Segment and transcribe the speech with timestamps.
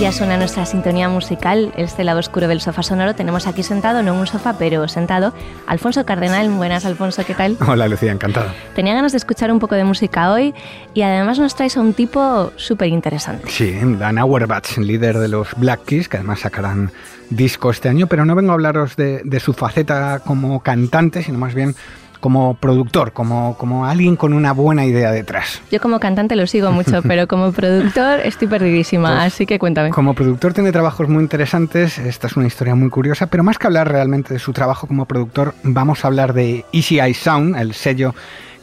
[0.00, 3.16] Ya suena nuestra sintonía musical, este lado oscuro del sofá sonoro.
[3.16, 5.34] Tenemos aquí sentado, no en un sofá, pero sentado,
[5.66, 6.48] Alfonso Cardenal.
[6.50, 7.56] Buenas, Alfonso, ¿qué tal?
[7.66, 8.46] Hola, Lucía, encantado.
[8.76, 10.54] Tenía ganas de escuchar un poco de música hoy
[10.94, 13.50] y además nos traes a un tipo súper interesante.
[13.50, 16.92] Sí, Dan Auerbach, líder de los Black Keys, que además sacarán
[17.30, 21.38] disco este año, pero no vengo a hablaros de, de su faceta como cantante, sino
[21.38, 21.74] más bien
[22.20, 25.60] como productor, como, como alguien con una buena idea detrás.
[25.70, 29.90] Yo como cantante lo sigo mucho, pero como productor estoy perdidísima, Pues, así que cuéntame.
[29.90, 33.66] Como productor tiene trabajos muy interesantes, esta es una historia muy curiosa, pero más que
[33.66, 37.74] hablar realmente de su trabajo como productor, vamos a hablar de Easy Eye Sound, el
[37.74, 38.14] sello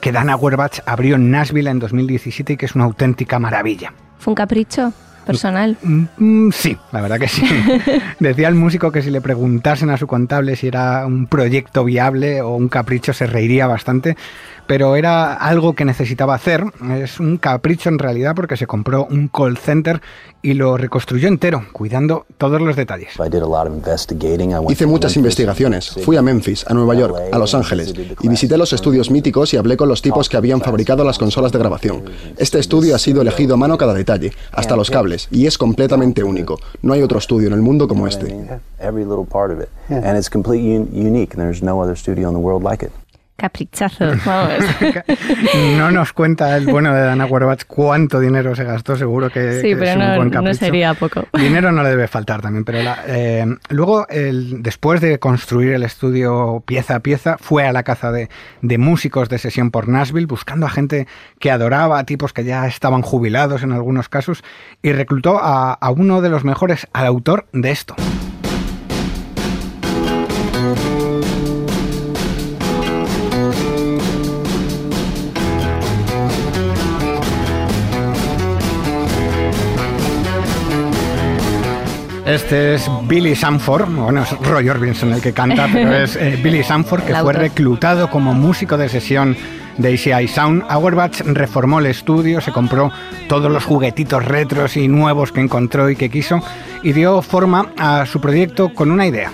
[0.02, 3.94] que Dan Auerbach abrió en Nashville en 2017 y que es una auténtica maravilla.
[4.20, 4.94] ¿Fue un capricho
[5.26, 5.78] personal?
[5.84, 7.44] Mm, Sí, la verdad que sí.
[8.20, 12.42] Decía el músico que si le preguntasen a su contable si era un proyecto viable
[12.42, 14.16] o un capricho se reiría bastante,
[14.68, 16.64] pero era algo que necesitaba hacer.
[16.98, 20.02] Es un capricho en realidad porque se compró un call center
[20.42, 23.10] y lo reconstruyó entero, cuidando todos los detalles.
[24.70, 25.90] Hice muchas investigaciones.
[26.04, 29.58] Fui a Memphis, a Nueva York, a Los Ángeles y visité los estudios míticos y
[29.58, 32.04] hablé con los tipos que habían fabricado las consolas de grabación.
[32.38, 36.24] Este estudio ha sido elegido a mano cada detalle, hasta los cables, y es completamente
[36.24, 36.60] único.
[36.82, 38.60] No hay otro estudio en el mundo como este.
[43.38, 44.54] Caprichazo, vamos.
[45.78, 49.70] No nos cuenta el bueno de Dan Auerbach cuánto dinero se gastó, seguro que, Sí,
[49.70, 51.28] que pero es un no- buen no sería poco.
[51.38, 55.84] Dinero no le debe faltar también, pero la- eh, luego, el- después de construir el
[55.84, 58.30] estudio pieza a pieza, fue a la caza de,
[58.62, 61.06] de músicos de sesión por Nashville, buscando a gente
[61.40, 64.44] que adoraba, a tipos que ya estaban jubilados en algunos casos,
[64.82, 67.96] y reclutó a, a uno de los mejores, al autor de esto.
[82.26, 86.64] Este es Billy Sanford, bueno, es Roy Orbison el que canta, pero es eh, Billy
[86.64, 89.38] Sanford, que fue reclutado como músico de sesión
[89.78, 90.64] de ACI Sound.
[90.70, 92.92] Auerbach reformó el estudio, se compró
[93.28, 96.42] todos los juguetitos retros y nuevos que encontró y que quiso,
[96.84, 99.32] y dio forma a su proyecto con una idea.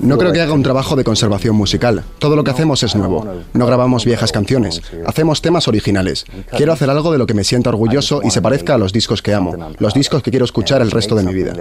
[0.00, 2.02] No creo que haga un trabajo de conservación musical.
[2.18, 3.26] Todo lo que hacemos es nuevo.
[3.52, 4.82] No grabamos viejas canciones.
[5.06, 6.24] Hacemos temas originales.
[6.56, 9.22] Quiero hacer algo de lo que me sienta orgulloso y se parezca a los discos
[9.22, 11.52] que amo, los discos que quiero escuchar el resto de mi vida.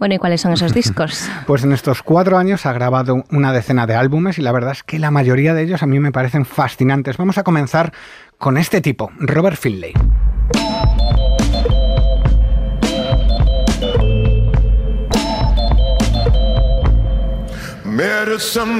[0.00, 1.28] Bueno, ¿y cuáles son esos discos?
[1.46, 4.82] Pues en estos cuatro años ha grabado una decena de álbumes y la verdad es
[4.82, 7.18] que la mayoría de ellos a mí me parecen fascinantes.
[7.18, 7.92] Vamos a comenzar
[8.38, 9.92] con este tipo, Robert Finlay.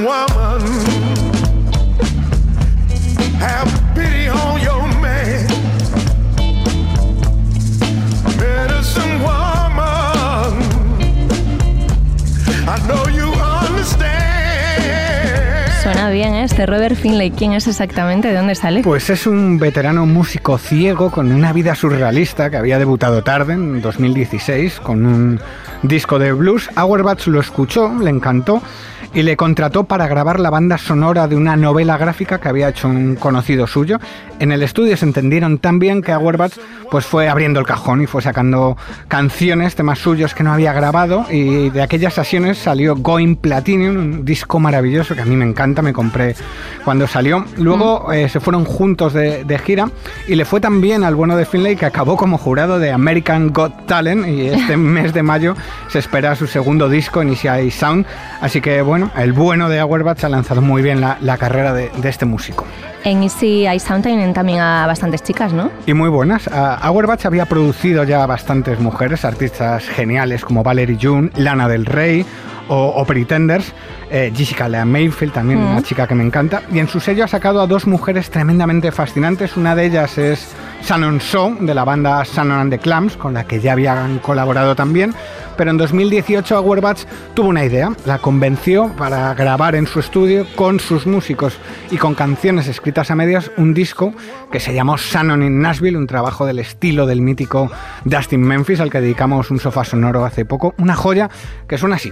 [0.03, 0.63] Woman,
[16.61, 18.29] Este Robert Finlay, ¿quién es exactamente?
[18.29, 18.83] ¿De dónde sale?
[18.83, 23.81] Pues es un veterano músico ciego con una vida surrealista que había debutado tarde, en
[23.81, 25.41] 2016, con un
[25.83, 26.69] disco de blues.
[26.77, 28.61] Auerbach lo escuchó, le encantó
[29.13, 32.89] y le contrató para grabar la banda sonora de una novela gráfica que había hecho
[32.89, 33.99] un conocido suyo.
[34.39, 36.53] En el estudio se entendieron tan bien que Auerbach
[36.91, 38.77] pues fue abriendo el cajón y fue sacando
[39.09, 44.25] canciones, temas suyos que no había grabado y de aquellas sesiones salió Going Platinum, un
[44.25, 46.37] disco maravilloso que a mí me encanta, me compré
[46.85, 47.45] cuando salió.
[47.57, 49.91] Luego eh, se fueron juntos de, de gira
[50.27, 53.53] y le fue tan bien al bueno de Finlay que acabó como jurado de American
[53.53, 55.55] Got Talent y este mes de mayo
[55.89, 58.07] se espera su segundo disco, Initial Sound.
[58.41, 61.91] Así que bueno, el bueno de Auerbach ha lanzado muy bien la, la carrera de,
[61.97, 62.67] de este músico.
[63.03, 65.71] En Easy Eye Sound tienen también a bastantes chicas, ¿no?
[65.87, 66.49] Y muy buenas.
[66.49, 72.27] Auerbach había producido ya bastantes mujeres, artistas geniales como Valerie June, Lana del Rey
[72.69, 73.73] o, o Pretenders,
[74.11, 76.63] eh, Jessica Lea Mayfield, también una chica que me encanta.
[76.73, 79.57] Y en su sello ha sacado a dos mujeres tremendamente fascinantes.
[79.57, 80.53] Una de ellas es
[80.83, 84.75] Shannon So, de la banda Shannon and the Clams, con la que ya habían colaborado
[84.75, 85.15] también.
[85.57, 87.05] Pero en 2018 Auerbach
[87.35, 91.59] tuvo una idea, la convenció para grabar en su estudio con sus músicos
[91.91, 94.15] y con canciones escritas a medias un disco
[94.51, 97.71] que se llamó Shannon in Nashville, un trabajo del estilo del mítico
[98.05, 101.29] Dustin Memphis al que dedicamos un sofá sonoro hace poco, una joya
[101.69, 102.11] que suena así.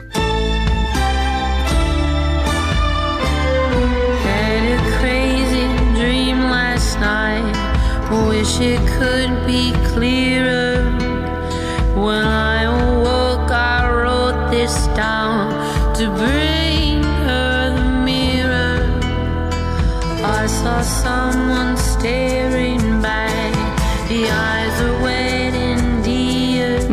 [8.60, 10.82] It could be clearer.
[11.94, 12.66] When I
[13.50, 18.78] I wrote this down to bring her the mirror.
[20.25, 21.27] I saw someone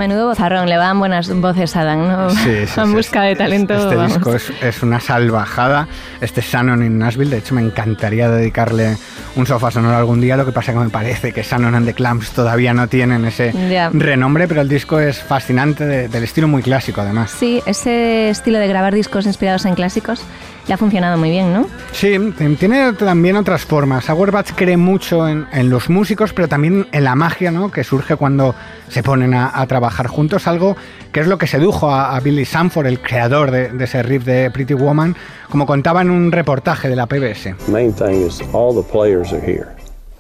[0.08, 2.30] Menudo bozarrón, le van buenas voces a Dan, ¿no?
[2.30, 3.74] Sí, sí, en sí, busca de talento.
[3.74, 4.14] Este vamos.
[4.14, 5.88] disco es, es una salvajada.
[6.22, 8.98] Este Shannon in Nashville, de hecho, me encantaría dedicarle
[9.36, 10.38] un sofá sonoro algún día.
[10.38, 13.52] Lo que pasa que me parece que Shannon and the Clams todavía no tienen ese
[13.94, 17.32] renombre, pero el disco es fascinante, de- del estilo muy clásico, además.
[17.32, 20.22] Sí, ese estilo de grabar discos inspirados en clásicos
[20.68, 21.68] le ha funcionado muy bien, ¿no?
[21.92, 24.10] Sí, t- tiene también otras formas.
[24.10, 27.70] Auerbach cree mucho en, en los músicos, pero también en la magia ¿no?
[27.72, 28.56] que surge cuando
[28.90, 30.76] se ponen a, a trabajar juntos, algo
[31.12, 34.26] que es lo que sedujo a, a Billy Sanford, el creador de, de ese riff
[34.26, 35.16] de Pretty Woman,
[35.50, 37.56] como contaba en un reportaje de la PBS.
[37.70, 39.68] Main thing is all the players are here.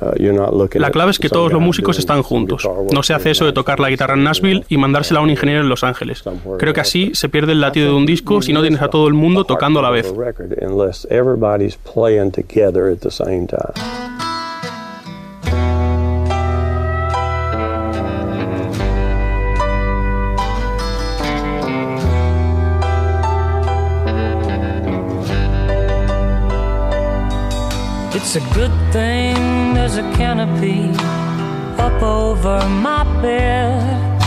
[0.02, 2.68] Uh, La clave es que todos los músicos están juntos.
[2.92, 5.62] No se hace eso de tocar la guitarra en Nashville y mandársela a un ingeniero
[5.62, 6.24] en Los Ángeles.
[6.60, 9.08] Creo que así se pierde el latido de un disco si no tienes a todo
[9.08, 10.14] el mundo tocando a la vez.
[28.16, 29.55] It's a good thing
[29.88, 31.25] there's a canopy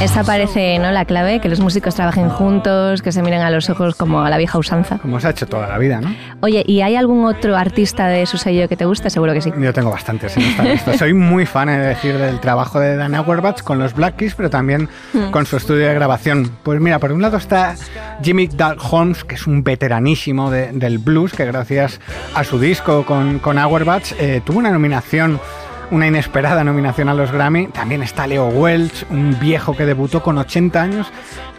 [0.00, 0.92] Esa parece, ¿no?
[0.92, 4.30] La clave, que los músicos trabajen juntos, que se miren a los ojos como a
[4.30, 4.98] la vieja usanza.
[4.98, 6.14] Como se ha hecho toda la vida, ¿no?
[6.40, 9.10] Oye, ¿y hay algún otro artista de su sello que te guste?
[9.10, 9.52] Seguro que sí.
[9.58, 10.96] Yo tengo bastantes en esta lista.
[10.96, 14.34] Soy muy fan, he de decir, del trabajo de Dan Auerbach con los Black Keys,
[14.36, 15.30] pero también Mm.
[15.30, 16.50] con su estudio de grabación.
[16.62, 17.74] Pues mira, por un lado está
[18.22, 22.00] Jimmy Dark Holmes, que es un veteranísimo de- del blues, que gracias
[22.36, 25.40] a su disco con, con Auerbach eh, tuvo una nominación
[25.90, 27.68] una inesperada nominación a los Grammy.
[27.68, 31.06] También está Leo Welch, un viejo que debutó con 80 años.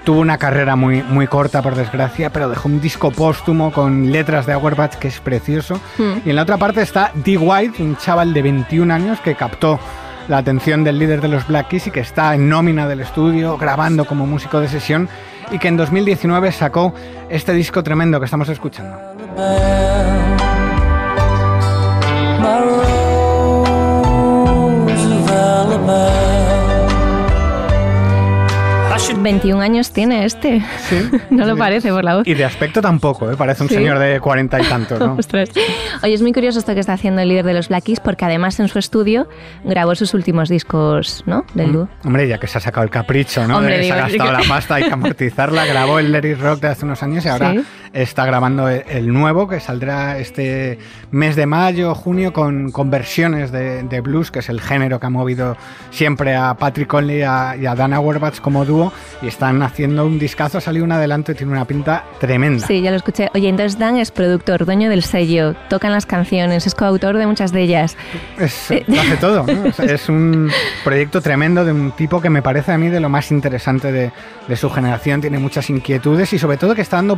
[0.03, 4.45] Tuvo una carrera muy, muy corta, por desgracia, pero dejó un disco póstumo con letras
[4.45, 5.79] de Auerbach que es precioso.
[5.97, 6.19] Hmm.
[6.25, 9.79] Y en la otra parte está Dee White, un chaval de 21 años que captó
[10.27, 13.57] la atención del líder de los Black Keys y que está en nómina del estudio,
[13.57, 15.09] grabando como músico de sesión
[15.51, 16.93] y que en 2019 sacó
[17.29, 19.88] este disco tremendo que estamos escuchando.
[29.21, 30.61] 21 años tiene este.
[31.29, 32.27] no lo parece por la voz.
[32.27, 33.35] Y de aspecto tampoco, ¿eh?
[33.37, 33.75] parece un Sí.
[33.75, 35.15] señor de 40 y tantos, ¿no?
[35.19, 35.49] Ostras.
[36.03, 38.25] Oye, es muy curioso esto que está haciendo el líder de los Black Keys porque
[38.25, 39.27] además en su estudio
[39.63, 41.45] grabó sus últimos discos, ¿no?
[41.53, 41.89] Del dúo.
[42.05, 43.57] Hombre, ya que se ha sacado el capricho, ¿no?
[43.57, 45.65] Hombre, De- se ha gastado que- la pasta, hay que amortizarla.
[45.65, 47.63] Grabó el Larry Rock de hace unos años y ahora Sí.
[47.93, 50.77] Está grabando el, nuevo que saldrá este
[51.11, 55.07] mes de mayo, junio, con, con versiones de, de blues, que es el género que
[55.07, 55.57] ha movido
[55.91, 58.91] siempre a Patrick Conley y a, y a Dan Auerbach como dúo.
[59.21, 62.65] Y están haciendo un discazo, ha salido un adelanto y tiene una pinta tremenda.
[62.67, 63.29] Sí, ya lo escuché.
[63.33, 67.51] Oye, entonces Dan es productor, dueño del sello, tocan las canciones, es coautor de muchas
[67.51, 67.97] de ellas.
[68.37, 69.69] Es, lo hace todo, ¿no?
[69.69, 70.49] O sea, es un
[70.83, 74.11] proyecto tremendo de un tipo que me parece a mí de lo más interesante de,
[74.47, 75.21] de su generación.
[75.21, 77.17] Tiene muchas inquietudes y sobre todo que está dando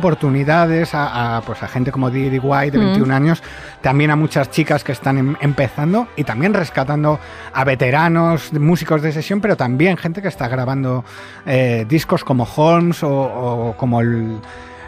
[0.94, 2.86] a, a, pues a gente como Didi White de Mm.
[2.88, 3.42] 21 años,
[3.80, 7.18] también a muchas chicas que están em- empezando y también rescatando
[7.52, 11.04] a veteranos, músicos de sesión, pero también gente que está grabando
[11.46, 14.38] eh, discos como Holmes o, o como el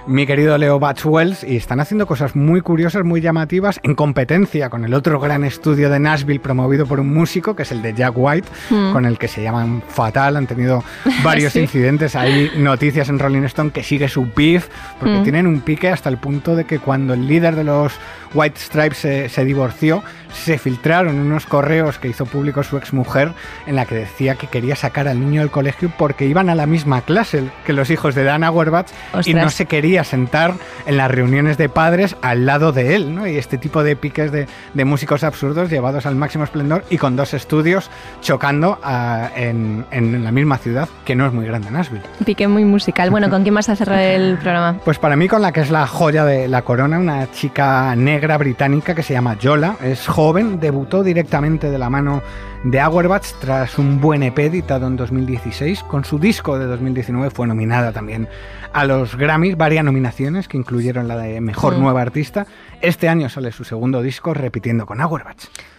[0.07, 4.85] mi querido Leo Batchwells y están haciendo cosas muy curiosas, muy llamativas, en competencia con
[4.85, 8.13] el otro gran estudio de Nashville promovido por un músico, que es el de Jack
[8.15, 8.93] White, Mm.
[8.93, 10.85] con el que se llaman fatal, han tenido
[11.23, 11.61] varios Sí.
[11.61, 14.69] incidentes, hay noticias en Rolling Stone que sigue su beef,
[15.01, 15.23] porque Mm.
[15.23, 17.95] tienen un pique hasta el punto de que cuando el líder de los
[18.35, 20.03] White Stripes se, se divorció,
[20.35, 23.33] se filtraron unos correos que hizo público su exmujer
[23.67, 26.67] en la que decía que quería sacar al niño del colegio porque iban a la
[26.67, 28.89] misma clase que los hijos de Dan Auerbach
[29.25, 30.55] y no se quería sentar
[30.87, 33.27] en las reuniones de padres al lado de él, ¿no?
[33.27, 37.17] Y este tipo de piques de, de músicos absurdos llevados al máximo esplendor y con
[37.17, 42.03] dos estudios chocando ah, en, en la misma ciudad, que no es muy grande, Nashville.
[42.25, 43.11] Pique muy musical.
[43.11, 44.79] Bueno, ¿con quién vas a cerrar el programa?
[44.85, 48.37] Pues para mí con la que es la joya de la corona, una chica negra
[48.39, 52.23] británica que se llama Yola, es joven, debutó directamente de la mano
[52.65, 55.83] de Auerbach tras un buen EP editado en 2016.
[55.83, 58.29] Con su disco de 2019 fue nominada también
[58.73, 61.79] a los Grammys, varias nominaciones que incluyeron la de Mejor.
[61.79, 62.47] Nueva Artista.
[62.81, 65.37] Este año sale su segundo disco repitiendo con Auerbach.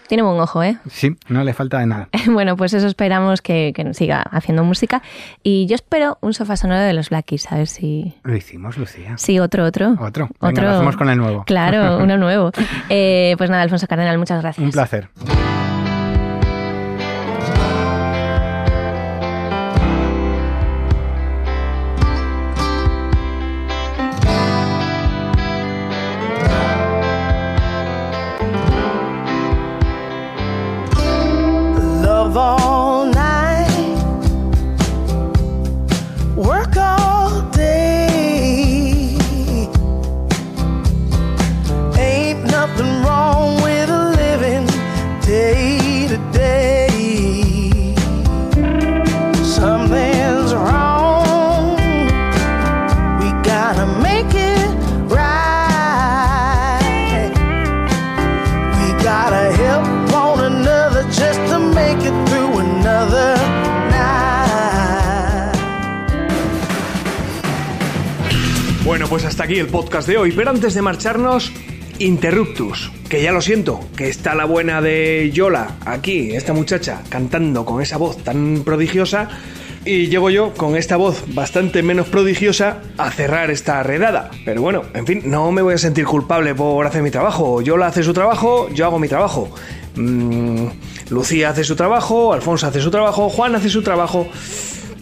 [0.07, 0.77] Tiene buen ojo, ¿eh?
[0.89, 2.09] Sí, no le falta de nada.
[2.27, 5.01] Bueno, pues eso esperamos que, que siga haciendo música.
[5.41, 8.13] Y yo espero un sofá sonoro de los Black Keys, a ver si...
[8.23, 9.17] Lo hicimos, Lucía.
[9.17, 9.95] Sí, otro, otro.
[9.99, 10.29] Otro.
[10.41, 11.43] Venga, lo hacemos con el nuevo.
[11.45, 12.51] Claro, uno nuevo.
[12.89, 14.63] Eh, pues nada, Alfonso Cardenal, muchas gracias.
[14.63, 15.09] Un placer.
[32.35, 32.64] all
[69.25, 71.51] pues hasta aquí el podcast de hoy, pero antes de marcharnos,
[71.97, 77.65] Interruptus, que ya lo siento, que está la buena de Yola aquí, esta muchacha, cantando
[77.65, 79.29] con esa voz tan prodigiosa,
[79.83, 84.29] y llego yo con esta voz bastante menos prodigiosa a cerrar esta redada.
[84.45, 87.63] Pero bueno, en fin, no me voy a sentir culpable por hacer mi trabajo.
[87.63, 89.49] Yola hace su trabajo, yo hago mi trabajo.
[89.95, 90.67] Mm,
[91.09, 94.27] Lucía hace su trabajo, Alfonso hace su trabajo, Juan hace su trabajo.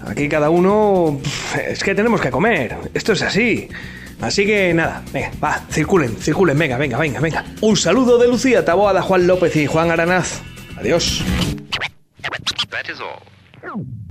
[0.06, 1.20] Aquí cada uno...
[1.68, 2.78] Es que tenemos que comer.
[2.94, 3.68] Esto es así.
[4.24, 7.46] Así que nada, venga, va, circulen, circulen, venga, venga, venga, venga.
[7.60, 10.42] Un saludo de Lucía Taboada, Juan López y Juan Aranaz.
[10.78, 11.22] Adiós.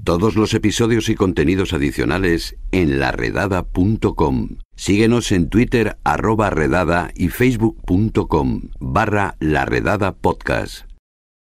[0.04, 4.48] Todos los episodios y contenidos adicionales en laredada.com.
[4.76, 10.91] Síguenos en Twitter arroba redada y facebook.com barra laredada podcast.